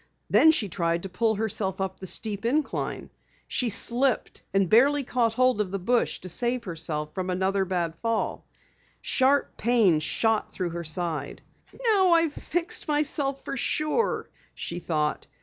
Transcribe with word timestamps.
Then 0.31 0.49
she 0.49 0.67
tried 0.67 1.03
to 1.03 1.09
pull 1.09 1.35
herself 1.35 1.79
up 1.79 1.99
the 1.99 2.07
steep 2.07 2.43
incline. 2.43 3.11
She 3.47 3.69
slipped 3.69 4.41
and 4.51 4.67
barely 4.67 5.03
caught 5.03 5.35
hold 5.35 5.61
of 5.61 5.69
the 5.69 5.77
bush 5.77 6.21
to 6.21 6.27
save 6.27 6.63
herself 6.63 7.13
from 7.13 7.29
another 7.29 7.65
bad 7.65 7.93
fall. 8.01 8.43
Sharp 9.01 9.57
pains 9.57 10.01
shot 10.01 10.51
through 10.51 10.71
her 10.71 10.83
side. 10.83 11.43
"Now 11.85 12.13
I've 12.13 12.33
fixed 12.33 12.87
myself 12.87 13.43
for 13.45 13.55
sure," 13.55 14.27
she 14.55 14.79
thought. 14.79 15.27